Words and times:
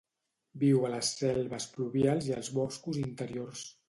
Viu 0.61 0.85
a 0.87 0.89
les 0.93 1.11
selves 1.19 1.67
pluvials 1.75 2.31
i 2.31 2.33
als 2.39 2.49
boscos 2.57 2.99
interiors. 3.03 3.63